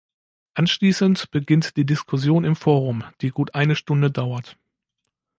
[0.55, 4.57] Anschließend beginnt die Diskussion im Forum, die gut eine Stunde dauert.